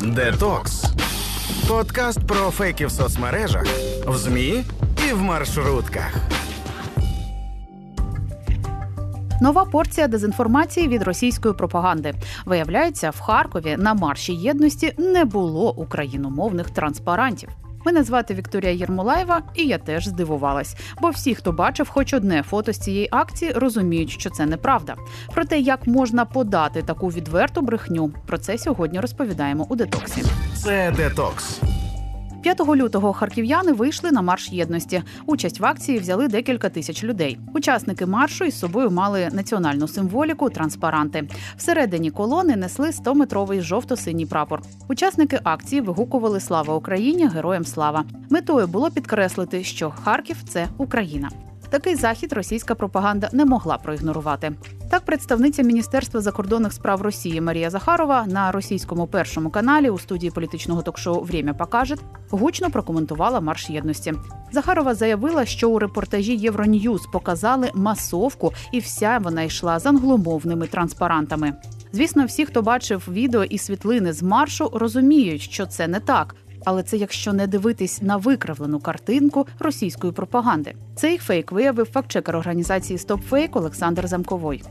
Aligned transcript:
Детокс. 0.00 0.84
Подкаст 1.68 2.26
про 2.26 2.50
фейки 2.50 2.86
в 2.86 2.90
соцмережах, 2.90 3.66
в 4.06 4.16
ЗМІ 4.16 4.64
і 5.08 5.12
в 5.12 5.22
маршрутках. 5.22 6.14
Нова 9.40 9.64
порція 9.64 10.08
дезінформації 10.08 10.88
від 10.88 11.02
російської 11.02 11.54
пропаганди 11.54 12.14
виявляється, 12.46 13.10
в 13.10 13.20
Харкові 13.20 13.76
на 13.78 13.94
марші 13.94 14.32
єдності 14.32 14.94
не 14.98 15.24
було 15.24 15.72
україномовних 15.72 16.70
транспарантів. 16.70 17.48
Мене 17.84 18.02
звати 18.04 18.34
Вікторія 18.34 18.72
Єрмолаєва, 18.72 19.42
і 19.54 19.64
я 19.64 19.78
теж 19.78 20.08
здивувалась. 20.08 20.76
Бо 21.00 21.10
всі, 21.10 21.34
хто 21.34 21.52
бачив 21.52 21.88
хоч 21.88 22.14
одне 22.14 22.42
фото 22.42 22.72
з 22.72 22.78
цієї 22.78 23.08
акції, 23.12 23.52
розуміють, 23.52 24.10
що 24.10 24.30
це 24.30 24.46
неправда. 24.46 24.96
Про 25.34 25.44
те, 25.44 25.58
як 25.60 25.86
можна 25.86 26.24
подати 26.24 26.82
таку 26.82 27.08
відверту 27.08 27.60
брехню, 27.60 28.10
про 28.26 28.38
це 28.38 28.58
сьогодні 28.58 29.00
розповідаємо 29.00 29.66
у 29.68 29.76
детоксі. 29.76 30.22
Це 30.54 30.92
детокс. 30.96 31.60
5 32.42 32.60
лютого 32.60 33.12
харків'яни 33.12 33.72
вийшли 33.72 34.12
на 34.12 34.22
марш 34.22 34.52
єдності. 34.52 35.02
Участь 35.26 35.60
в 35.60 35.66
акції 35.66 35.98
взяли 35.98 36.28
декілька 36.28 36.68
тисяч 36.68 37.04
людей. 37.04 37.38
Учасники 37.54 38.06
маршу 38.06 38.44
із 38.44 38.58
собою 38.58 38.90
мали 38.90 39.28
національну 39.32 39.88
символіку, 39.88 40.50
транспаранти. 40.50 41.28
Всередині 41.56 42.10
колони 42.10 42.56
несли 42.56 42.90
100-метровий 42.90 43.60
жовто-синій 43.60 44.26
прапор. 44.26 44.62
Учасники 44.88 45.40
акції 45.44 45.80
вигукували 45.80 46.40
Слава 46.40 46.74
Україні! 46.74 47.28
Героям 47.28 47.64
слава! 47.64 48.04
Метою 48.30 48.66
було 48.66 48.90
підкреслити, 48.90 49.64
що 49.64 49.90
Харків 49.90 50.36
це 50.48 50.66
Україна. 50.78 51.47
Такий 51.70 51.94
захід 51.94 52.32
російська 52.32 52.74
пропаганда 52.74 53.28
не 53.32 53.44
могла 53.44 53.78
проігнорувати. 53.78 54.52
Так, 54.90 55.04
представниця 55.04 55.62
Міністерства 55.62 56.20
закордонних 56.20 56.72
справ 56.72 57.02
Росії 57.02 57.40
Марія 57.40 57.70
Захарова 57.70 58.26
на 58.26 58.52
російському 58.52 59.06
першому 59.06 59.50
каналі 59.50 59.90
у 59.90 59.98
студії 59.98 60.30
політичного 60.30 60.82
ток-шоу 60.82 61.22
«Время 61.22 61.54
покаже» 61.54 61.96
гучно 62.30 62.70
прокоментувала 62.70 63.40
марш 63.40 63.70
єдності. 63.70 64.14
Захарова 64.52 64.94
заявила, 64.94 65.44
що 65.44 65.70
у 65.70 65.78
репортажі 65.78 66.36
Євроньюз 66.36 67.06
показали 67.12 67.70
масовку, 67.74 68.52
і 68.72 68.78
вся 68.78 69.18
вона 69.22 69.42
йшла 69.42 69.78
з 69.78 69.86
англомовними 69.86 70.66
транспарантами. 70.66 71.52
Звісно, 71.92 72.24
всі, 72.24 72.46
хто 72.46 72.62
бачив 72.62 73.08
відео 73.08 73.44
і 73.44 73.58
світлини 73.58 74.12
з 74.12 74.22
маршу, 74.22 74.70
розуміють, 74.74 75.42
що 75.42 75.66
це 75.66 75.88
не 75.88 76.00
так. 76.00 76.36
Але 76.70 76.82
це 76.82 76.96
якщо 76.96 77.32
не 77.32 77.46
дивитись 77.46 78.02
на 78.02 78.16
викривлену 78.16 78.80
картинку 78.80 79.46
російської 79.58 80.12
пропаганди. 80.12 80.74
Цей 80.96 81.18
фейк 81.18 81.52
виявив 81.52 81.86
фактчекер 81.92 82.36
організації 82.36 82.98
StopFake 82.98 83.58
Олександр 83.58 84.08
Замковой. 84.08 84.62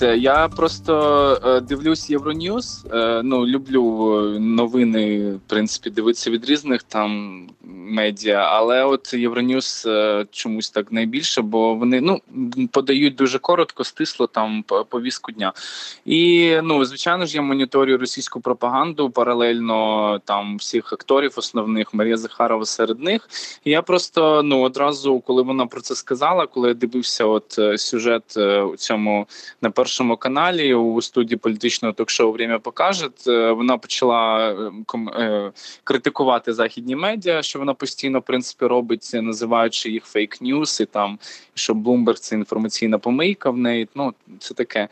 Я 0.00 0.48
просто 0.48 1.40
е, 1.44 1.60
дивлюсь 1.60 2.10
Євроньюз. 2.10 2.86
Е, 2.92 3.20
ну 3.24 3.46
люблю 3.46 4.14
е, 4.36 4.38
новини, 4.38 5.32
в 5.32 5.40
принципі, 5.46 5.90
дивитися 5.90 6.30
від 6.30 6.44
різних 6.44 6.82
там 6.82 7.42
медіа, 7.64 8.38
але 8.38 8.84
от 8.84 9.14
Євроньюз 9.14 9.88
чомусь 10.30 10.70
так 10.70 10.92
найбільше, 10.92 11.42
бо 11.42 11.74
вони 11.74 12.00
ну 12.00 12.20
подають 12.72 13.14
дуже 13.14 13.38
коротко, 13.38 13.84
стисло 13.84 14.26
там 14.26 14.64
повістку 14.88 15.32
дня. 15.32 15.52
І 16.04 16.52
ну 16.62 16.84
звичайно 16.84 17.26
ж 17.26 17.36
я 17.36 17.42
моніторю 17.42 17.98
російську 17.98 18.40
пропаганду 18.40 19.10
паралельно 19.10 20.20
там 20.24 20.56
всіх 20.56 20.92
акторів, 20.92 21.32
основних 21.36 21.94
Марія 21.94 22.16
Захарова 22.16 22.64
серед 22.64 23.00
них. 23.00 23.28
І 23.64 23.70
Я 23.70 23.82
просто 23.82 24.42
ну 24.42 24.60
одразу, 24.60 25.20
коли 25.20 25.42
вона 25.42 25.66
про 25.66 25.80
це 25.80 25.94
сказала, 25.94 26.46
коли 26.46 26.68
я 26.68 26.74
дивився, 26.74 27.24
от 27.24 27.58
сюжет 27.76 28.36
у 28.72 28.76
цьому 28.76 29.26
на 29.62 29.70
першому 29.86 30.16
каналі 30.16 30.74
у 30.74 31.02
студії 31.02 31.38
політичного 31.38 31.94
ток-шоу 31.94 32.32
«Время 32.32 32.58
покаже. 32.58 33.08
Вона 33.26 33.78
почала 33.78 34.50
е, 35.18 35.52
критикувати 35.84 36.52
західні 36.52 36.96
медіа, 36.96 37.42
що 37.42 37.58
вона 37.58 37.74
постійно 37.74 38.18
в 38.18 38.22
принципі 38.22 38.66
робить, 38.66 39.10
називаючи 39.14 39.90
їх 39.90 40.04
фейк 40.04 40.40
ньюс 40.40 40.80
і 40.80 40.84
там 40.84 41.18
що 41.54 41.74
Блумберг 41.74 42.18
це 42.18 42.34
інформаційна 42.34 42.98
помийка 42.98 43.50
в 43.50 43.56
неї. 43.56 43.88
Ну 43.94 44.14
це 44.38 44.54
таке. 44.54 44.88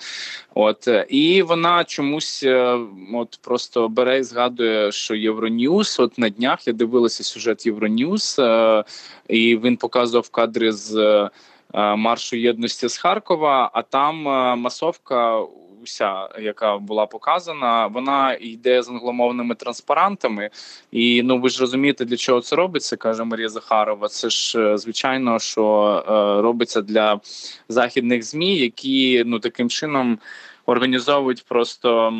От 0.54 0.88
і 1.08 1.42
вона 1.42 1.84
чомусь 1.84 2.42
е, 2.42 2.78
от 3.14 3.38
просто 3.42 3.88
бере 3.88 4.18
і 4.18 4.22
згадує, 4.22 4.92
що 4.92 5.14
Євроньюз. 5.14 5.96
От 6.00 6.18
на 6.18 6.28
днях 6.28 6.66
я 6.66 6.72
дивилася 6.72 7.24
сюжет 7.24 7.66
Євроньюз, 7.66 8.36
е, 8.38 8.84
і 9.28 9.56
він 9.56 9.76
показував 9.76 10.28
кадри 10.28 10.72
з. 10.72 11.30
Е, 11.74 11.96
маршу 11.96 12.36
єдності 12.36 12.88
з 12.88 12.98
Харкова. 12.98 13.70
А 13.72 13.82
там 13.82 14.28
е, 14.28 14.56
масовка, 14.56 15.40
уся, 15.82 16.28
яка 16.40 16.78
була 16.78 17.06
показана, 17.06 17.86
вона 17.86 18.34
йде 18.34 18.82
з 18.82 18.88
англомовними 18.88 19.54
транспарантами. 19.54 20.50
І 20.92 21.22
ну 21.22 21.38
ви 21.38 21.48
ж 21.48 21.60
розумієте, 21.60 22.04
для 22.04 22.16
чого 22.16 22.40
це 22.40 22.56
робиться, 22.56 22.96
каже 22.96 23.24
Марія 23.24 23.48
Захарова. 23.48 24.08
Це 24.08 24.30
ж 24.30 24.60
е, 24.60 24.78
звичайно, 24.78 25.38
що 25.38 26.04
робиться 26.42 26.82
для 26.82 27.20
західних 27.68 28.22
змі, 28.22 28.56
які 28.56 29.22
ну 29.26 29.38
таким 29.38 29.68
чином 29.68 30.18
організовують 30.66 31.44
просто. 31.44 32.12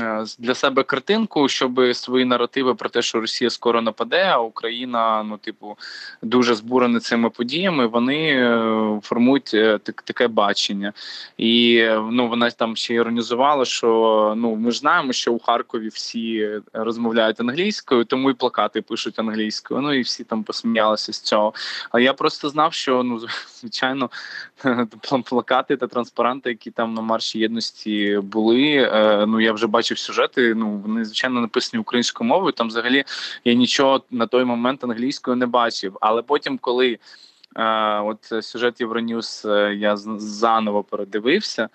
Е, 0.00 0.24
для 0.38 0.54
себе 0.54 0.82
картинку, 0.82 1.48
щоб 1.48 1.94
свої 1.94 2.24
наративи 2.24 2.74
про 2.74 2.88
те, 2.88 3.02
що 3.02 3.20
Росія 3.20 3.50
скоро 3.50 3.82
нападе, 3.82 4.24
а 4.24 4.38
Україна, 4.38 5.22
ну 5.22 5.36
типу, 5.36 5.76
дуже 6.22 6.54
збурена 6.54 7.00
цими 7.00 7.30
подіями. 7.30 7.86
Вони 7.86 8.28
е, 8.28 9.00
формують 9.02 9.50
е, 9.54 9.78
так, 9.78 10.02
таке 10.02 10.28
бачення, 10.28 10.92
і 11.38 11.84
ну 12.10 12.28
вона 12.28 12.50
там 12.50 12.76
ще 12.76 12.94
іронізувала, 12.94 13.64
що 13.64 14.34
ну 14.36 14.56
ми 14.56 14.70
ж 14.70 14.78
знаємо, 14.78 15.12
що 15.12 15.32
у 15.32 15.38
Харкові 15.38 15.88
всі 15.88 16.50
розмовляють 16.72 17.40
англійською, 17.40 18.04
тому 18.04 18.30
і 18.30 18.34
плакати 18.34 18.82
пишуть 18.82 19.18
англійською. 19.18 19.80
Ну 19.80 19.92
і 19.94 20.00
всі 20.00 20.24
там 20.24 20.42
посміялися 20.42 21.12
з 21.12 21.20
цього. 21.20 21.54
А 21.90 22.00
я 22.00 22.12
просто 22.12 22.48
знав, 22.48 22.72
що 22.72 23.02
ну 23.02 23.20
звичайно 23.60 24.10
плакати 25.24 25.76
та 25.76 25.86
транспаранти, 25.86 26.50
які 26.50 26.70
там 26.70 26.94
на 26.94 27.00
марші 27.00 27.38
єдності 27.38 28.20
були. 28.22 28.90
Ну 29.28 29.40
я 29.40 29.52
вже 29.52 29.66
бачив 29.66 29.83
бачив 29.84 29.98
сюжети. 29.98 30.54
Ну 30.54 30.70
вони 30.70 31.04
звичайно 31.04 31.40
написані 31.40 31.80
українською 31.80 32.28
мовою. 32.28 32.52
Там 32.52 32.68
взагалі 32.68 33.04
я 33.44 33.54
нічого 33.54 34.02
на 34.10 34.26
той 34.26 34.44
момент 34.44 34.84
англійською 34.84 35.36
не 35.36 35.46
бачив. 35.46 35.98
Але 36.00 36.22
потім, 36.22 36.58
коли 36.58 36.98
е, 37.56 38.00
от 38.00 38.44
сюжет 38.44 38.80
Євроньюз 38.80 39.42
е, 39.46 39.74
я 39.74 39.96
заново 39.96 40.82
передивився. 40.82 41.68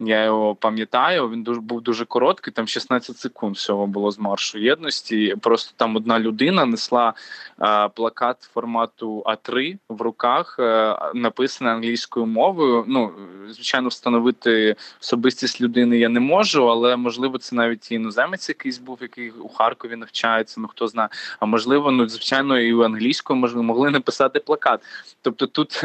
Я 0.00 0.24
його 0.24 0.54
пам'ятаю. 0.54 1.30
Він 1.30 1.42
дуже 1.42 1.60
був 1.60 1.80
дуже 1.80 2.04
короткий. 2.04 2.52
Там 2.52 2.68
16 2.68 3.18
секунд 3.18 3.56
всього 3.56 3.86
було 3.86 4.10
з 4.10 4.18
маршу 4.18 4.58
єдності. 4.58 5.36
Просто 5.40 5.72
там 5.76 5.96
одна 5.96 6.20
людина 6.20 6.64
несла 6.64 7.14
а, 7.58 7.88
плакат 7.88 8.42
формату 8.54 9.22
А3 9.26 9.78
в 9.88 10.02
руках, 10.02 10.56
е, 10.58 10.96
написаний 11.14 11.72
англійською 11.72 12.26
мовою. 12.26 12.84
Ну 12.88 13.12
звичайно, 13.48 13.88
встановити 13.88 14.76
особистість 15.02 15.60
людини 15.60 15.98
я 15.98 16.08
не 16.08 16.20
можу, 16.20 16.70
але 16.70 16.96
можливо, 16.96 17.38
це 17.38 17.56
навіть 17.56 17.92
і 17.92 17.94
іноземець 17.94 18.48
якийсь 18.48 18.78
був, 18.78 18.98
який 19.00 19.30
у 19.30 19.48
Харкові 19.48 19.96
навчається. 19.96 20.60
Ну 20.60 20.68
хто 20.68 20.86
знає, 20.88 21.08
а 21.40 21.46
можливо, 21.46 21.90
ну 21.90 22.08
звичайно, 22.08 22.60
і 22.60 22.84
англійською 22.84 23.38
можливо 23.38 23.62
могли 23.62 23.90
написати 23.90 24.40
плакат. 24.40 24.80
Тобто 25.22 25.46
тут, 25.56 25.82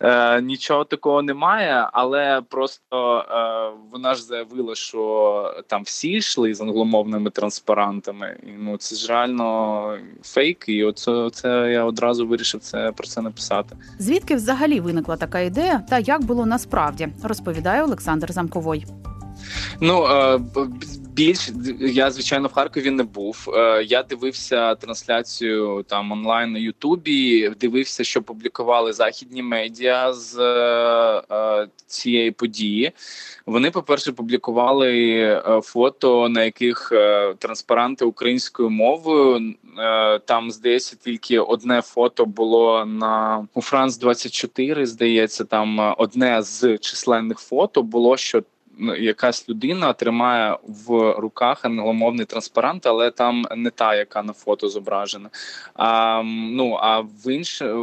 е, 0.00 0.40
нічого 0.40 0.84
такого 0.84 1.22
немає, 1.22 1.88
але 1.92 2.42
просто 2.48 2.84
е, 2.92 2.93
вона 3.92 4.14
ж 4.14 4.24
заявила, 4.24 4.74
що 4.74 5.64
там 5.66 5.82
всі 5.82 6.08
йшли 6.08 6.54
з 6.54 6.60
англомовними 6.60 7.30
транспарантами. 7.30 8.36
І 8.42 8.50
ну 8.58 8.76
це 8.76 8.96
ж 8.96 9.08
реально 9.08 9.98
фейк. 10.22 10.64
І 10.68 10.84
оце 10.84 11.30
це 11.32 11.70
я 11.72 11.84
одразу 11.84 12.26
вирішив 12.26 12.60
це 12.60 12.92
про 12.92 13.06
це 13.06 13.22
написати. 13.22 13.76
Звідки 13.98 14.34
взагалі 14.34 14.80
виникла 14.80 15.16
така 15.16 15.40
ідея, 15.40 15.82
та 15.90 15.98
як 15.98 16.24
було 16.24 16.46
насправді, 16.46 17.08
розповідає 17.22 17.82
Олександр 17.82 18.32
Замковой. 18.32 18.86
Ну 19.80 20.06
е, 20.06 20.40
більш 21.14 21.50
я 21.80 22.10
звичайно 22.10 22.48
в 22.48 22.52
Харкові 22.52 22.90
не 22.90 23.02
був. 23.02 23.50
Е, 23.54 23.84
я 23.84 24.02
дивився 24.02 24.74
трансляцію 24.74 25.84
там 25.88 26.12
онлайн 26.12 26.52
на 26.52 26.58
Ютубі. 26.58 27.48
Дивився, 27.60 28.04
що 28.04 28.22
публікували 28.22 28.92
західні 28.92 29.42
медіа 29.42 30.12
з 30.12 30.38
е, 31.30 31.68
цієї 31.86 32.30
події. 32.30 32.92
Вони, 33.46 33.70
по 33.70 33.82
перше, 33.82 34.12
публікували 34.12 35.42
фото, 35.62 36.28
на 36.28 36.44
яких 36.44 36.92
транспаранти 37.38 38.04
українською 38.04 38.70
мовою. 38.70 39.54
Там 40.24 40.50
здається, 40.50 40.96
тільки 41.04 41.38
одне 41.38 41.82
фото 41.82 42.26
було 42.26 42.84
на 42.84 43.46
у 43.54 43.62
Франс 43.62 43.98
24 43.98 44.86
Здається, 44.86 45.44
там 45.44 45.94
одне 45.98 46.42
з 46.42 46.78
численних 46.78 47.38
фото 47.38 47.82
було 47.82 48.16
що 48.16 48.42
якась 48.98 49.48
людина 49.48 49.92
тримає 49.92 50.58
в 50.86 51.14
руках 51.18 51.64
англомовний 51.64 52.26
транспарант, 52.26 52.86
але 52.86 53.10
там 53.10 53.46
не 53.56 53.70
та, 53.70 53.94
яка 53.94 54.22
на 54.22 54.32
фото 54.32 54.68
зображена. 54.68 55.30
А 55.74 56.22
ну 56.24 56.78
а 56.80 57.00
в 57.00 57.32
інше 57.32 57.74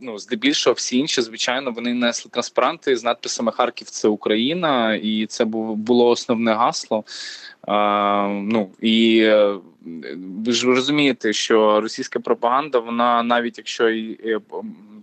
ну 0.00 0.18
здебільшого 0.18 0.74
всі 0.74 0.98
інші, 0.98 1.22
звичайно, 1.22 1.70
вони 1.70 1.94
несли 1.94 2.30
транспаранти 2.30 2.96
з 2.96 3.04
надписами 3.04 3.52
Харків 3.52 3.90
це 3.90 4.08
Україна, 4.08 4.94
і 4.94 5.26
це 5.26 5.44
було 5.44 6.08
основне 6.08 6.54
гасло. 6.54 7.04
Ну 8.30 8.70
і 8.80 9.30
ви 10.44 10.52
ж 10.52 10.66
розумієте, 10.66 11.32
що 11.32 11.80
російська 11.80 12.20
пропаганда, 12.20 12.78
вона 12.78 13.22
навіть 13.22 13.58
якщо 13.58 13.90
і 13.90 14.38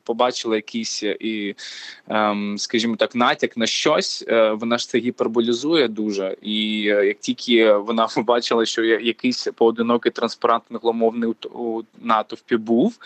побачила 0.06 0.56
якийсь 0.56 1.04
і, 1.04 1.56
ем, 2.08 2.58
скажімо 2.58 2.96
так, 2.96 3.16
натяк 3.16 3.58
на 3.58 3.68
щось, 3.68 4.26
е, 4.28 4.52
вона 4.52 4.78
ж 4.78 4.90
це 4.90 4.98
гіперболізує 4.98 5.88
дуже. 5.88 6.38
І 6.42 6.88
е, 6.90 7.06
як 7.06 7.20
тільки 7.20 7.74
вона 7.74 8.08
побачила, 8.16 8.66
що 8.66 8.84
якийсь 8.84 9.48
поодинокий 9.56 10.12
транспарант 10.12 10.64
англомовний 10.72 11.34
у 11.54 11.82
натовпі 12.02 12.58
був, 12.58 12.98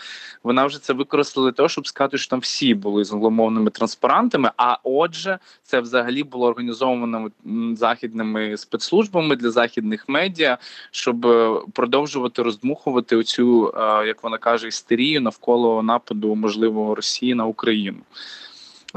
вона 0.42 0.66
вже 0.66 0.82
це 0.82 0.92
використала 0.92 1.46
для 1.46 1.52
того, 1.52 1.68
щоб 1.68 1.86
сказати, 1.86 2.18
що 2.18 2.30
там 2.30 2.40
всі 2.40 2.74
були 2.74 3.04
з 3.04 3.12
англомовними 3.12 3.70
транспарантами. 3.70 4.50
А 4.56 4.76
отже, 4.82 5.38
це 5.62 5.80
взагалі 5.80 6.22
було 6.22 6.46
організовано 6.46 7.30
західними 7.74 8.56
спецслужбами 8.56 9.36
для 9.36 9.49
західних 9.50 10.08
медіа, 10.08 10.58
щоб 10.90 11.26
е, 11.26 11.60
продовжувати 11.72 12.42
роздмухувати 12.42 13.16
оцю, 13.16 13.74
як 14.06 14.22
вона 14.22 14.38
каже, 14.38 14.68
істерію 14.68 15.20
навколо 15.20 15.82
нападу 15.82 16.34
можливо. 16.34 16.94
Росії 16.94 17.34
на 17.34 17.46
Україну. 17.46 17.98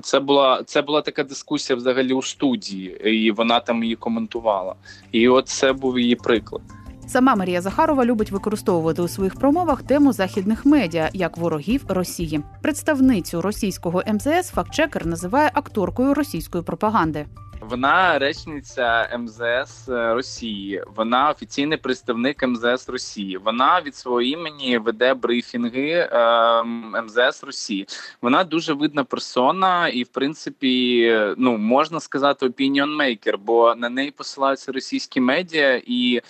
Це 0.01 0.19
була 0.19 0.63
це 0.65 0.81
була 0.81 1.01
така 1.01 1.23
дискусія 1.23 1.77
взагалі 1.77 2.13
у 2.13 2.21
студії, 2.21 3.11
і 3.11 3.31
вона 3.31 3.59
там 3.59 3.83
її 3.83 3.95
коментувала. 3.95 4.75
І 5.11 5.29
от 5.29 5.47
це 5.47 5.73
був 5.73 5.99
її 5.99 6.15
приклад. 6.15 6.61
Сама 7.07 7.35
Марія 7.35 7.61
Захарова 7.61 8.05
любить 8.05 8.31
використовувати 8.31 9.01
у 9.01 9.07
своїх 9.07 9.35
промовах 9.35 9.83
тему 9.83 10.13
західних 10.13 10.65
медіа 10.65 11.09
як 11.13 11.37
ворогів 11.37 11.83
Росії. 11.87 12.41
Представницю 12.61 13.41
російського 13.41 14.03
МЗС 14.07 14.49
фактчекер 14.49 15.05
називає 15.05 15.51
акторкою 15.53 16.13
російської 16.13 16.63
пропаганди. 16.63 17.25
Вона 17.69 18.19
речниця 18.19 19.17
МЗС 19.19 19.89
е, 19.89 20.13
Росії. 20.13 20.83
Вона 20.95 21.29
офіційний 21.29 21.77
представник 21.77 22.47
МЗС 22.47 22.89
Росії. 22.89 23.37
Вона 23.37 23.81
від 23.81 23.95
свого 23.95 24.21
імені 24.21 24.77
веде 24.77 25.13
брифінги 25.13 25.89
е, 25.89 26.63
МЗС 27.03 27.43
Росії. 27.43 27.87
Вона 28.21 28.43
дуже 28.43 28.73
видна 28.73 29.03
персона, 29.03 29.87
і 29.87 30.03
в 30.03 30.07
принципі, 30.07 31.17
ну 31.37 31.57
можна 31.57 31.99
сказати, 31.99 32.45
опініонмейкер, 32.45 33.37
бо 33.37 33.75
на 33.75 33.89
неї 33.89 34.11
посилаються 34.11 34.71
російські 34.71 35.21
медіа 35.21 35.81
і. 35.85 36.21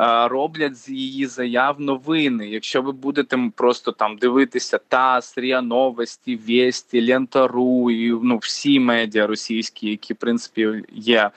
Е, 0.00 0.28
роблять 0.28 0.76
з 0.76 0.88
її 0.88 1.26
заяв 1.26 1.80
новини. 1.80 2.48
Якщо 2.48 2.82
ви 2.82 2.92
будете 2.92 3.50
просто 3.56 3.92
там 3.92 4.16
дивитися 4.16 4.78
ТАСС, 4.88 5.38
РІА 5.38 5.62
Новості, 5.62 6.36
Вєсті, 6.36 7.12
Лентару 7.12 7.90
і 7.90 8.10
ну 8.22 8.36
всі 8.36 8.80
медіа 8.80 9.26
російські, 9.26 9.90
які 9.90 10.14
в 10.14 10.16
принципі 10.16 10.82
є. 10.92 11.30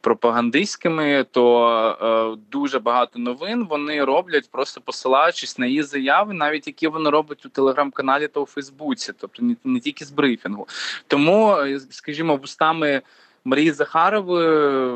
Пропагандистськими, 0.00 1.26
то 1.30 2.36
е, 2.36 2.40
дуже 2.50 2.78
багато 2.78 3.18
новин 3.18 3.66
вони 3.70 4.04
роблять, 4.04 4.50
просто 4.50 4.80
посилаючись 4.80 5.58
на 5.58 5.66
її 5.66 5.82
заяви, 5.82 6.34
навіть 6.34 6.66
які 6.66 6.88
вони 6.88 7.10
роблять 7.10 7.46
у 7.46 7.48
телеграм-каналі 7.48 8.28
та 8.28 8.40
у 8.40 8.46
Фейсбуці, 8.46 9.12
тобто 9.20 9.42
не, 9.42 9.56
не 9.64 9.80
тільки 9.80 10.04
з 10.04 10.10
брифінгу. 10.10 10.68
Тому, 11.06 11.52
е, 11.52 11.80
скажімо, 11.90 12.36
вустами 12.36 13.02
Марії 13.48 13.72
Захарової 13.72 14.90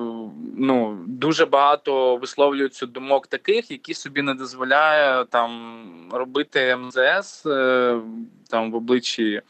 ну 0.57 0.99
дуже 1.07 1.47
багато 1.47 2.17
висловлюються 2.17 2.87
думок 2.87 3.27
таких, 3.27 3.71
які 3.71 3.95
собі 3.95 4.23
не 4.23 4.35
дозволяє 4.35 5.25
там 5.25 5.83
робити 6.13 6.77
МЗС 6.77 7.47
е, 7.47 8.01
там 8.51 8.73
в 8.73 8.75
обличчі 8.75 9.33
е, 9.35 9.43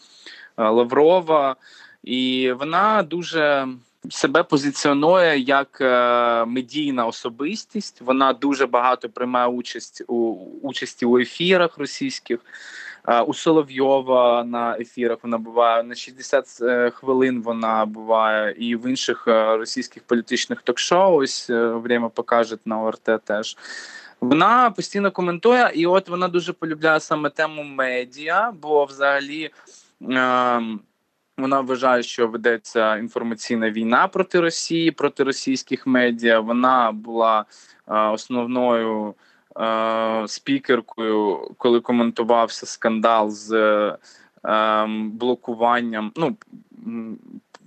Лаврова, 0.57 1.57
і 2.05 2.53
вона 2.59 3.03
дуже. 3.03 3.69
Себе 4.11 4.43
позиціонує 4.43 5.39
як 5.39 5.79
е, 5.81 6.45
медійна 6.45 7.07
особистість. 7.07 8.01
Вона 8.01 8.33
дуже 8.33 8.67
багато 8.67 9.09
приймає 9.09 9.49
участь 9.49 10.03
у 10.07 10.33
участі 10.63 11.07
у 11.07 11.19
ефірах 11.19 11.79
російських. 11.79 12.41
У 13.27 13.35
Соловйова 13.35 14.45
на 14.45 14.77
ефірах 14.79 15.19
вона 15.23 15.39
буває 15.39 15.83
на 15.83 15.95
60 15.95 16.59
е, 16.63 16.91
хвилин. 16.91 17.43
Вона 17.43 17.87
буває 17.87 18.55
і 18.59 18.77
в 18.77 18.87
інших 18.87 19.25
е, 19.29 19.57
російських 19.57 20.03
політичних 20.03 20.63
ток-шоу, 20.63 21.23
Ось 21.23 21.51
е, 21.51 21.67
время 21.67 22.09
покаже 22.09 22.57
на 22.65 22.83
ОРТ 22.83 23.25
теж. 23.25 23.57
Вона 24.21 24.71
постійно 24.71 25.11
коментує, 25.11 25.71
і 25.75 25.87
от 25.87 26.09
вона 26.09 26.29
дуже 26.29 26.53
полюбляє 26.53 27.01
саме 27.01 27.31
тему 27.31 27.63
медіа, 27.63 28.53
бо 28.61 28.85
взагалі. 28.85 29.51
Е 30.11 30.61
вона 31.39 31.61
вважає, 31.61 32.03
що 32.03 32.29
ведеться 32.29 32.97
інформаційна 32.97 33.71
війна 33.71 34.09
проти 34.09 34.41
Росії, 34.41 34.91
проти 34.91 35.25
російських 35.25 35.87
медіа. 35.87 36.41
Вона 36.41 36.93
була 36.93 37.45
е, 37.89 37.95
основною 37.95 39.15
спікеркою, 40.27 41.51
коли 41.59 41.81
коментувався 41.81 42.67
скандал 42.67 43.31
з 43.31 43.53
е, 44.45 44.87
блокуванням. 45.13 46.13
Ну 46.17 46.37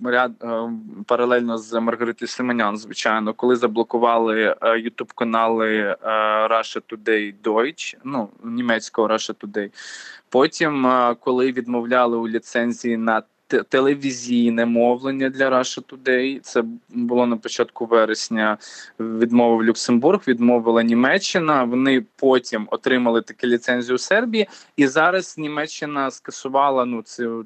ряд 0.04 0.32
е, 0.42 0.70
паралельно 1.06 1.58
з 1.58 1.80
Маргаритою 1.80 2.28
Семенян, 2.28 2.76
звичайно, 2.76 3.34
коли 3.34 3.56
заблокували 3.56 4.56
ютуб 4.78 5.12
канали 5.12 5.96
Russia 6.50 6.82
Today 6.88 7.34
Deutsch, 7.44 7.96
ну 8.04 8.28
німецького 8.44 9.08
Russia 9.08 9.34
Today. 9.34 9.70
Потім, 10.28 10.88
коли 11.20 11.52
відмовляли 11.52 12.16
у 12.16 12.28
ліцензії 12.28 12.96
на 12.96 13.22
телевізійне 13.46 14.66
мовлення 14.66 15.30
для 15.30 15.50
Russia 15.50 15.82
Today. 15.82 16.40
Це 16.40 16.64
було 16.88 17.26
на 17.26 17.36
початку 17.36 17.86
вересня. 17.86 18.58
Відмовив 19.00 19.64
Люксембург, 19.64 20.20
відмовила 20.28 20.82
Німеччина. 20.82 21.64
Вони 21.64 22.04
потім 22.16 22.68
отримали 22.70 23.22
таку 23.22 23.46
ліцензію 23.46 23.94
у 23.94 23.98
Сербії, 23.98 24.48
і 24.76 24.86
зараз 24.86 25.38
Німеччина 25.38 26.10
скасувала 26.10 26.84
ну 26.84 27.02
це 27.02 27.24
е, 27.26 27.40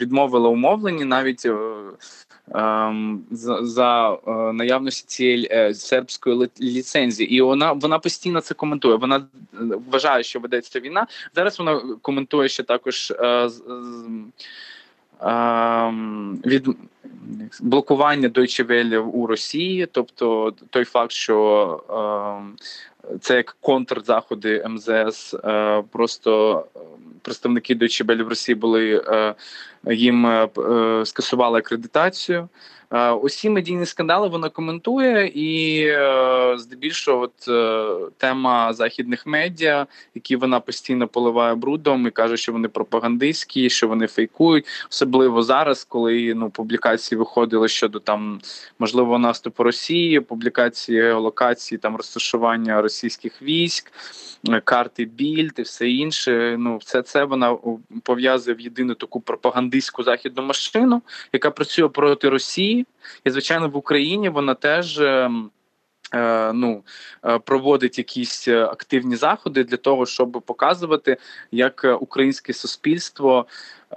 відмовила 0.00 0.48
умовлення 0.48 1.04
навіть. 1.04 1.46
Е, 1.46 1.56
ем, 2.54 3.24
за 3.60 4.12
е, 4.12 4.30
наявності 4.52 5.06
цієї 5.06 5.74
сербської 5.74 6.50
ліцензії, 6.60 7.34
і 7.34 7.40
вона 7.40 7.72
вона 7.72 7.98
постійно 7.98 8.40
це 8.40 8.54
коментує. 8.54 8.96
Вона 8.96 9.26
вважає, 9.90 10.22
що 10.22 10.40
ведеться 10.40 10.80
війна. 10.80 11.06
Зараз 11.34 11.58
вона 11.58 11.82
коментує 12.02 12.48
ще 12.48 12.62
також 12.62 13.12
від 16.46 16.68
блокування 17.60 18.28
Deutsche 18.28 18.66
Welle 18.66 18.98
у 18.98 19.26
Росії, 19.26 19.88
тобто 19.92 20.52
той 20.70 20.84
факт, 20.84 21.12
що 21.12 21.82
ем, 21.90 22.56
це 23.20 23.36
як 23.36 23.56
контрзаходи 23.60 24.64
МЗС, 24.68 25.34
е, 25.34 25.82
просто 25.92 26.64
ем, 26.74 26.82
представники 27.22 27.74
Deutsche 27.74 28.06
Welle 28.06 28.22
в 28.24 28.28
Росії 28.28 28.54
були 28.56 29.04
е, 29.06 29.34
їм 29.94 30.26
е, 30.26 30.48
скасували 31.04 31.58
акредитацію. 31.58 32.48
Усі 33.22 33.50
медійні 33.50 33.86
скандали 33.86 34.28
вона 34.28 34.48
коментує, 34.48 35.32
і 35.34 35.86
здебільшого, 36.58 37.22
от 37.22 37.34
тема 38.16 38.72
західних 38.72 39.26
медіа, 39.26 39.86
які 40.14 40.36
вона 40.36 40.60
постійно 40.60 41.08
поливає 41.08 41.54
брудом 41.54 42.06
і 42.06 42.10
каже, 42.10 42.36
що 42.36 42.52
вони 42.52 42.68
пропагандистські, 42.68 43.70
що 43.70 43.88
вони 43.88 44.06
фейкують, 44.06 44.66
особливо 44.90 45.42
зараз, 45.42 45.84
коли 45.84 46.34
ну 46.34 46.50
публікації 46.50 47.18
виходили 47.18 47.68
щодо 47.68 47.98
там 47.98 48.40
можливо 48.78 49.18
наступу 49.18 49.62
Росії, 49.62 50.20
публікації 50.20 51.02
геолокації, 51.02 51.78
там 51.78 51.96
розташування 51.96 52.82
російських 52.90 53.42
військ. 53.42 53.92
Карти 54.64 55.04
більд 55.04 55.52
і 55.56 55.62
все 55.62 55.90
інше. 55.90 56.56
Ну, 56.58 56.76
все 56.76 57.02
це 57.02 57.24
вона 57.24 57.56
пов'язує 58.02 58.56
в 58.56 58.60
єдину 58.60 58.94
таку 58.94 59.20
пропагандистську 59.20 60.02
західну 60.02 60.42
машину, 60.42 61.02
яка 61.32 61.50
працює 61.50 61.88
проти 61.88 62.28
Росії. 62.28 62.86
І 63.24 63.30
звичайно, 63.30 63.68
в 63.68 63.76
Україні 63.76 64.28
вона 64.28 64.54
теж. 64.54 65.00
Ем, 65.00 65.50
е, 66.14 66.52
ну, 66.52 66.82
е, 67.24 67.38
проводить 67.38 67.98
якісь 67.98 68.48
активні 68.48 69.16
заходи 69.16 69.64
для 69.64 69.76
того, 69.76 70.06
щоб 70.06 70.42
показувати, 70.46 71.16
як 71.50 71.96
українське 72.00 72.52
суспільство 72.52 73.46
е, 73.46 73.94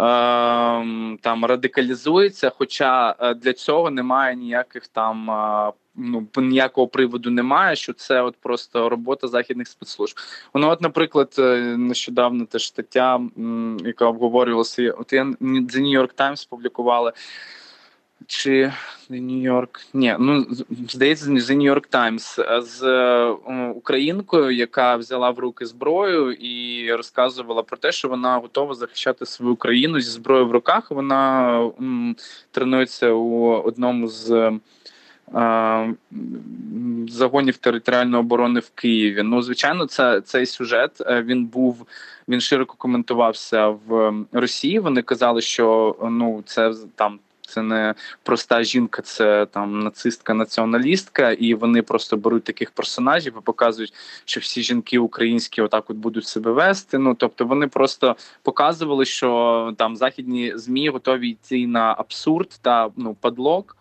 там 1.21 1.45
радикалізується. 1.45 2.51
Хоча 2.57 3.15
е, 3.19 3.33
для 3.33 3.53
цього 3.53 3.89
немає 3.89 4.35
ніяких 4.35 4.87
там 4.87 5.29
ну 5.95 6.27
ніякого 6.37 6.87
приводу 6.87 7.31
немає. 7.31 7.75
Що 7.75 7.93
це 7.93 8.21
от 8.21 8.35
просто 8.35 8.89
робота 8.89 9.27
західних 9.27 9.67
спецслужб. 9.67 10.15
Воно, 10.53 10.69
от, 10.69 10.81
наприклад, 10.81 11.35
нещодавно 11.77 12.45
теж 12.45 12.67
стаття, 12.67 13.21
яка 13.85 14.05
обговорювалася, 14.05 14.91
от 14.91 15.13
я 15.13 15.23
The 15.23 15.77
New 15.77 15.99
York 15.99 16.15
Times 16.15 16.49
публікували 16.49 17.11
чи 18.27 18.73
Нью-Йорк? 19.09 19.85
Ні, 19.93 20.15
ну 20.19 20.45
здається, 20.89 21.25
The 21.25 21.57
New 21.57 21.73
York 21.73 21.89
Times 21.89 22.61
з 22.61 23.29
українкою, 23.69 24.51
яка 24.51 24.95
взяла 24.95 25.29
в 25.29 25.39
руки 25.39 25.65
зброю 25.65 26.31
і 26.31 26.93
розказувала 26.93 27.63
про 27.63 27.77
те, 27.77 27.91
що 27.91 28.07
вона 28.07 28.37
готова 28.37 28.73
захищати 28.73 29.25
свою 29.25 29.55
країну 29.55 29.99
зі 29.99 30.09
зброєю 30.09 30.47
в 30.47 30.51
руках. 30.51 30.91
Вона 30.91 31.53
м, 31.79 32.15
тренується 32.51 33.11
у 33.11 33.43
одному 33.63 34.07
з. 34.07 34.51
Загонів 37.07 37.57
територіальної 37.57 38.19
оборони 38.19 38.59
в 38.59 38.69
Києві. 38.69 39.23
Ну, 39.23 39.41
звичайно, 39.41 39.85
це 39.85 40.21
цей 40.21 40.45
сюжет 40.45 41.01
е, 41.01 41.21
він 41.21 41.45
був 41.45 41.87
він 42.27 42.41
широко 42.41 42.75
коментувався 42.77 43.67
в 43.67 44.13
Росії. 44.31 44.79
Вони 44.79 45.01
казали, 45.01 45.41
що 45.41 45.95
ну 46.01 46.43
це 46.45 46.73
там 46.95 47.19
це 47.47 47.61
не 47.61 47.95
проста 48.23 48.63
жінка, 48.63 49.01
це 49.01 49.45
там 49.45 49.79
нацистка, 49.79 50.33
націоналістка, 50.33 51.31
і 51.31 51.53
вони 51.53 51.81
просто 51.81 52.17
беруть 52.17 52.43
таких 52.43 52.71
персонажів 52.71 53.33
і 53.37 53.41
показують, 53.41 53.93
що 54.25 54.39
всі 54.39 54.61
жінки 54.61 54.99
українські 54.99 55.61
отак 55.61 55.89
от 55.89 55.97
будуть 55.97 56.27
себе 56.27 56.51
вести. 56.51 56.97
Ну 56.97 57.15
тобто 57.15 57.45
вони 57.45 57.67
просто 57.67 58.15
показували, 58.43 59.05
що 59.05 59.73
там 59.77 59.95
західні 59.95 60.51
змі 60.55 60.89
готові 60.89 61.29
йти 61.29 61.67
на 61.67 61.95
абсурд 61.97 62.59
та 62.61 62.89
ну 62.97 63.15
падлок. 63.21 63.77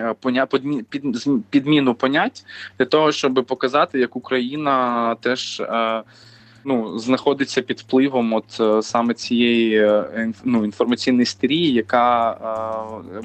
Е, 0.00 0.14
поня 0.20 0.46
під, 0.90 1.28
підміну 1.50 1.94
понять 1.94 2.44
для 2.78 2.86
того, 2.86 3.12
щоб 3.12 3.44
показати, 3.46 3.98
як 3.98 4.16
Україна 4.16 5.14
теж 5.14 5.60
е, 5.60 6.02
ну 6.64 6.98
знаходиться 6.98 7.62
під 7.62 7.80
впливом, 7.80 8.32
от 8.32 8.60
е, 8.60 8.82
саме 8.82 9.14
цієї 9.14 9.90
ну, 10.44 10.64
інформаційної 10.64 11.26
стерії, 11.26 11.72
яка 11.72 12.38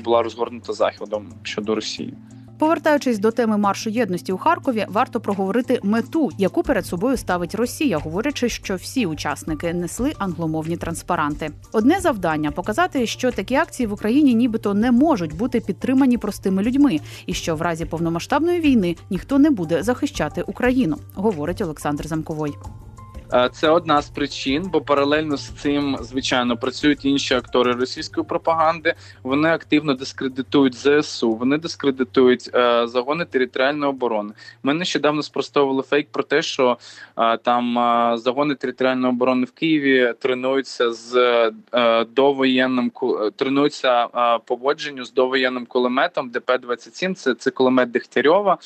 була 0.03 0.23
розгорнута 0.23 0.73
заходом 0.73 1.33
щодо 1.43 1.75
Росії. 1.75 2.13
Повертаючись 2.62 3.20
до 3.20 3.32
теми 3.32 3.58
маршу 3.58 3.89
єдності 3.89 4.32
у 4.32 4.38
Харкові, 4.38 4.86
варто 4.89 5.20
проговорити 5.20 5.80
мету, 5.84 6.30
яку 6.38 6.63
перед 6.63 6.86
собою 6.86 7.18
ставить 7.18 7.56
Росія, 7.56 7.98
говорячи, 7.98 8.50
що 8.50 8.75
всі 8.75 9.06
учасники 9.06 9.74
несли 9.74 10.13
англомовні 10.18 10.77
транспаранти. 10.77 11.51
Одне 11.72 12.00
завдання 12.00 12.51
показати, 12.51 13.06
що 13.06 13.32
такі 13.32 13.56
акції 13.56 13.88
в 13.88 13.94
Україні 13.94 14.34
нібито 14.34 14.74
не 14.74 14.91
можуть 14.91 15.38
бути 15.38 15.60
підтримані 15.60 16.18
простими 16.18 16.63
людьми, 16.63 17.00
і 17.25 17.34
що 17.34 17.56
в 17.56 17.62
разі 17.62 17.86
повномасштабної 17.86 18.60
війни 18.60 18.96
ніхто 19.10 19.39
не 19.39 19.50
буде 19.50 19.84
захищати 19.84 20.41
Україну, 20.41 20.98
говорить 21.15 21.62
Олександр 21.62 22.08
Замковой. 22.08 22.53
Е, 23.33 23.50
це 23.53 23.69
одна 23.69 24.01
з 24.01 24.09
причин, 24.09 24.69
бо 24.73 24.81
паралельно 24.81 25.38
з 25.38 25.50
цим, 25.50 25.97
звичайно, 26.01 26.57
працюють 26.57 27.05
інші 27.05 27.33
актори 27.33 27.71
російської 27.71 28.25
пропаганди. 28.25 28.93
Вони 29.23 29.50
активно 29.50 29.93
дискредитують 29.93 30.75
ЗСУ, 30.75 31.31
вони 31.31 31.57
дискредитують 31.57 32.50
е, 32.55 32.88
загони 32.88 33.25
територіальної 33.25 33.89
оборони. 33.89 34.33
Ми 34.63 34.73
нещодавно 34.73 35.23
спростовували 35.23 35.83
фейк 35.83 36.11
про 36.11 36.23
те, 36.23 36.41
що 36.41 36.77
е, 37.17 37.38
там 37.38 37.79
е, 37.79 38.17
загони 38.17 38.55
територіальної 38.55 39.13
оборони 39.13 39.45
в 39.45 39.51
Києві 39.51 40.13
тренуються 40.19 40.91
з 40.91 41.15
е, 41.73 42.05
довоєнним 42.05 42.91
тренуються 43.35 44.05
е, 44.05 44.39
поводженню 44.45 45.05
з 45.05 45.13
довоєнним 45.13 45.65
кулеметом 45.65 46.31
ДП-27, 46.31 47.13
Це 47.13 47.35
це 47.35 47.51
кулемет 47.51 47.91
Дегтярьова 47.91 48.57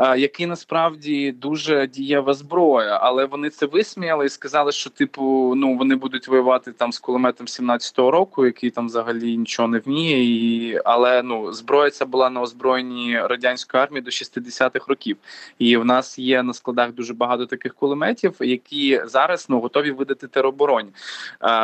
який 0.00 0.46
насправді 0.46 1.32
дуже 1.32 1.86
дієва 1.86 2.34
зброя, 2.34 2.98
але 3.02 3.24
вони 3.24 3.50
це 3.50 3.66
висміяли 3.66 4.26
і 4.26 4.28
сказали, 4.28 4.72
що 4.72 4.90
типу 4.90 5.54
ну 5.56 5.76
вони 5.76 5.94
будуть 5.96 6.28
воювати 6.28 6.72
там 6.72 6.92
з 6.92 6.98
кулеметом 6.98 7.46
17-го 7.46 8.10
року, 8.10 8.46
який 8.46 8.70
там 8.70 8.86
взагалі 8.86 9.36
нічого 9.36 9.68
не 9.68 9.78
вміє. 9.78 10.24
І 10.24 10.80
але 10.84 11.22
ну 11.22 11.52
зброя 11.52 11.90
ця 11.90 12.06
була 12.06 12.30
на 12.30 12.40
озброєнні 12.40 13.20
радянської 13.20 13.82
армії 13.82 14.02
до 14.02 14.10
60-х 14.10 14.86
років. 14.88 15.16
І 15.58 15.76
в 15.76 15.84
нас 15.84 16.18
є 16.18 16.42
на 16.42 16.54
складах 16.54 16.92
дуже 16.92 17.14
багато 17.14 17.46
таких 17.46 17.74
кулеметів, 17.74 18.34
які 18.40 19.00
зараз 19.04 19.46
ну 19.48 19.60
готові 19.60 19.90
видати 19.90 20.28
теробороні. 20.28 20.90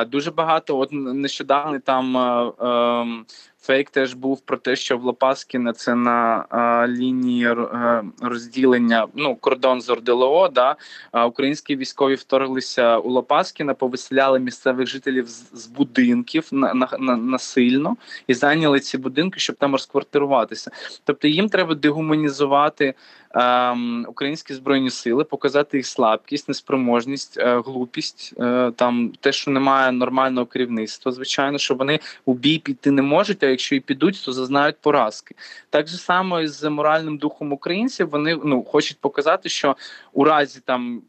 Дуже 0.09 0.31
багато 0.31 0.79
от 0.79 0.89
нещодавно 0.93 1.79
там. 1.79 2.17
Ем, 2.17 3.27
Фейк 3.67 3.91
теж 3.91 4.15
був 4.15 4.41
про 4.41 4.57
те, 4.57 4.77
що 4.77 4.99
в 4.99 5.05
Лопаскіна 5.05 5.73
це 5.73 5.95
на 5.95 6.47
а, 6.51 6.89
лінії 6.89 7.47
е, 7.47 8.03
розділення, 8.23 9.07
ну 9.15 9.37
кордон 9.37 9.81
з 9.81 9.91
ОРДЛО, 9.91 10.49
да 10.49 10.77
а, 11.13 11.27
українські 11.27 11.77
військові 11.77 12.15
вторглися 12.15 12.99
у 12.99 13.11
Лопаскіна, 13.11 13.75
повиселяли 13.75 14.39
місцевих 14.39 14.87
жителів 14.87 15.29
з, 15.29 15.51
з 15.53 15.67
будинків 15.67 16.49
на, 16.53 16.75
на, 16.75 16.89
на 16.99 17.17
насильно 17.17 17.97
і 18.27 18.35
зайняли 18.35 18.81
ці 18.81 18.99
будинки, 18.99 19.41
щоб 19.41 19.57
там 19.57 19.73
розквартируватися. 19.73 20.71
Тобто 21.05 21.29
їм 21.29 21.49
треба 21.49 21.75
дегуманізувати 21.75 22.95
Ем, 23.35 24.07
українські 24.09 24.55
збройні 24.55 24.91
сили, 24.91 25.25
показати 25.25 25.77
їх 25.77 25.87
слабкість, 25.87 26.49
неспроможність, 26.49 27.39
е, 27.39 27.63
глупість, 27.67 28.35
е, 28.41 28.73
там 28.77 29.13
те, 29.21 29.33
що 29.33 29.51
немає 29.51 29.93
нормального 29.93 30.47
керівництва, 30.47 31.13
звичайно, 31.13 31.59
що 31.59 31.75
вони 31.75 32.01
у 32.25 32.35
бій 32.35 32.59
піти 32.59 32.91
не 32.91 33.03
можуть. 33.03 33.43
А 33.43 33.47
якщо 33.47 33.75
і 33.75 33.81
підуть, 33.81 34.23
то 34.25 34.33
зазнають 34.33 34.77
поразки. 34.81 35.35
Так 35.71 35.89
же 35.89 35.97
само 35.97 36.41
і 36.41 36.47
з 36.47 36.71
моральним 36.71 37.19
духом 37.19 37.53
українців 37.53 38.09
вони 38.11 38.39
ну 38.45 38.65
хочуть 38.65 38.99
показати, 39.01 39.49
що 39.49 39.77
у 40.13 40.25
разі 40.25 40.61
там 40.65 41.03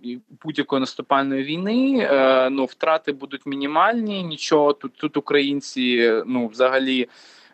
будь-якої 0.43 0.79
наступальної 0.79 1.43
війни 1.43 2.07
е, 2.11 2.49
ну 2.49 2.65
втрати 2.65 3.11
будуть 3.11 3.45
мінімальні. 3.45 4.23
Нічого 4.23 4.73
тут 4.73 4.93
тут 4.97 5.17
українці 5.17 6.13
ну 6.25 6.47
взагалі 6.47 7.07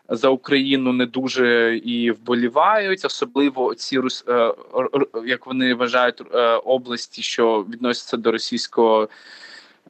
за 0.08 0.28
Україну 0.28 0.92
не 0.92 1.06
дуже 1.06 1.76
і 1.76 2.10
вболівають, 2.10 3.04
особливо 3.04 3.74
ці 3.74 3.98
е, 4.28 4.54
як 5.26 5.46
вони 5.46 5.74
вважають 5.74 6.22
е, 6.34 6.56
області, 6.56 7.22
що 7.22 7.66
відносяться 7.70 8.16
до 8.16 8.32
російського 8.32 9.08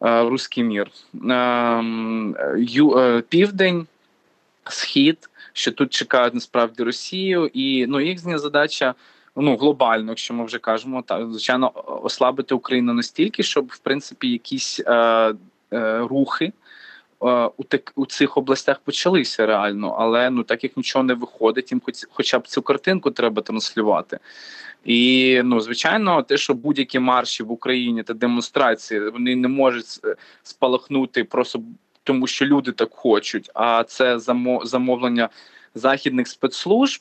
е, 0.02 0.23
руський 0.23 0.64
мір. 0.64 0.90
Ем, 1.30 2.37
південь, 3.28 3.87
схід, 4.64 5.30
що 5.52 5.73
тут 5.73 5.92
чекають 5.92 6.35
насправді 6.35 6.83
Росію, 6.83 7.50
і 7.54 7.87
ну 7.87 8.00
їхня 8.00 8.38
задача. 8.38 8.94
Ну, 9.37 9.56
глобально, 9.56 10.11
якщо 10.11 10.35
ми 10.35 10.44
вже 10.44 10.59
кажемо, 10.59 11.02
так 11.02 11.30
звичайно, 11.30 11.73
ослабити 12.02 12.54
Україну 12.54 12.94
настільки, 12.94 13.42
щоб 13.42 13.66
в 13.66 13.78
принципі 13.78 14.28
якісь 14.28 14.80
е, 14.87 14.92
е, 15.73 15.99
рухи 15.99 16.52
у 17.57 17.64
так 17.64 17.93
у 17.97 18.07
цих 18.07 18.37
областях 18.37 18.78
почалися 18.78 19.47
реально, 19.47 19.97
але 19.99 20.31
ну 20.31 20.43
так 20.43 20.64
як 20.64 20.76
нічого 20.76 21.02
не 21.04 21.14
виходить, 21.14 21.73
їм 21.73 21.83
хоч 21.85 21.95
хоча 22.11 22.38
б 22.38 22.49
цю 22.49 22.62
картинку 22.62 23.11
треба 23.11 23.43
транслювати. 23.43 24.19
І 24.85 25.40
ну, 25.45 25.61
звичайно, 25.61 26.23
те, 26.23 26.37
що 26.37 26.54
будь-які 26.54 26.99
марші 26.99 27.43
в 27.43 27.52
Україні 27.52 28.02
та 28.02 28.14
демонстрації 28.14 29.11
вони 29.11 29.37
не 29.37 29.49
можуть 29.49 29.87
спалахнути 30.43 31.25
просто 31.25 31.62
тому, 32.02 32.26
що 32.26 32.47
люди 32.47 32.73
так 32.73 32.88
хочуть. 32.93 33.50
А 33.54 33.85
це 33.85 34.19
замовлення 34.64 35.28
західних 35.75 36.28
спецслужб 36.28 37.00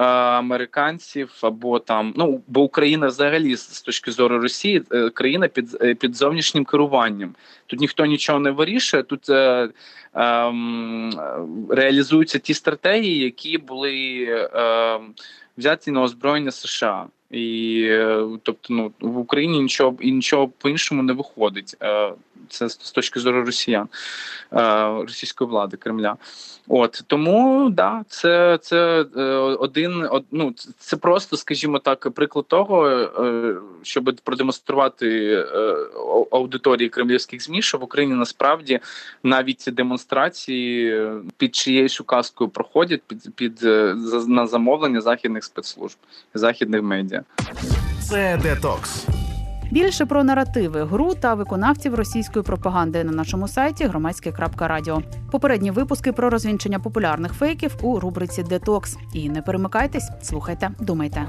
американців 0.00 1.38
або 1.42 1.78
там 1.78 2.14
ну 2.16 2.42
бо 2.46 2.60
Україна 2.60 3.06
взагалі 3.06 3.56
з 3.56 3.82
точки 3.82 4.12
зору 4.12 4.38
Росії 4.38 4.82
е, 4.92 5.10
країна 5.10 5.48
під 5.48 5.76
е, 5.82 5.94
під 5.94 6.16
зовнішнім 6.16 6.64
керуванням. 6.64 7.34
Тут 7.66 7.80
ніхто 7.80 8.06
нічого 8.06 8.38
не 8.38 8.50
вирішує. 8.50 9.02
Тут 9.02 9.30
е, 9.30 9.68
е, 10.14 10.52
реалізуються 11.68 12.38
ті 12.38 12.54
стратегії, 12.54 13.18
які 13.18 13.58
були 13.58 14.26
е, 14.54 15.00
взяті 15.58 15.90
на 15.90 16.02
озброєння 16.02 16.50
США. 16.50 17.06
І 17.30 17.82
е, 17.90 18.26
тобто, 18.42 18.74
ну 18.74 18.92
в 19.00 19.18
Україні 19.18 19.60
нічого 19.60 19.96
і 20.00 20.12
нічого 20.12 20.48
по 20.48 20.68
іншому 20.68 21.02
не 21.02 21.12
виходить. 21.12 21.76
Це 22.48 22.68
з 22.68 22.76
точки 22.76 23.20
зору 23.20 23.44
росіян 23.44 23.88
російської 25.00 25.50
влади 25.50 25.76
Кремля. 25.76 26.16
От 26.68 27.04
тому 27.06 27.70
да, 27.70 28.04
це 28.08 28.58
це 28.62 29.04
е, 29.16 29.22
один 29.36 30.08
ну, 30.30 30.54
це 30.78 30.96
просто, 30.96 31.36
скажімо 31.36 31.78
так, 31.78 32.10
приклад 32.10 32.46
того, 32.48 32.88
е, 32.88 33.56
щоб 33.82 34.14
продемонструвати 34.24 35.34
е, 35.34 35.46
аудиторії 36.30 36.88
кремлівських 36.88 37.42
змі, 37.42 37.62
що 37.62 37.78
в 37.78 37.84
Україні 37.84 38.14
насправді 38.14 38.80
навіть 39.22 39.60
ці 39.60 39.70
демонстрації 39.70 41.06
під 41.36 41.54
чиєюсь 41.54 42.00
указкою 42.00 42.50
проходять 42.50 43.02
під 43.06 43.34
під 43.34 43.62
на 44.28 44.46
замовлення 44.46 45.00
західних 45.00 45.44
спецслужб 45.44 45.96
західних 46.34 46.82
медіа. 46.82 47.22
Це 48.08 48.40
детокс. 48.42 49.06
Більше 49.72 50.06
про 50.06 50.24
наративи, 50.24 50.84
гру 50.84 51.14
та 51.14 51.34
виконавців 51.34 51.94
російської 51.94 52.42
пропаганди 52.42 53.04
на 53.04 53.12
нашому 53.12 53.48
сайті 53.48 53.84
громадське.радіо. 53.84 55.02
Попередні 55.30 55.70
випуски 55.70 56.12
про 56.12 56.30
розвінчення 56.30 56.78
популярних 56.78 57.32
фейків 57.32 57.76
у 57.82 58.00
рубриці 58.00 58.42
Детокс. 58.42 58.96
І 59.12 59.28
не 59.28 59.42
перемикайтесь, 59.42 60.10
слухайте, 60.22 60.70
думайте. 60.80 61.26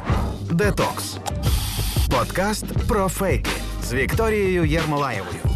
Детокс 0.51 1.17
подкаст 2.11 2.65
про 2.87 3.07
фейки 3.07 3.51
з 3.83 3.93
Вікторією 3.93 4.65
Єрмолаєвою. 4.65 5.52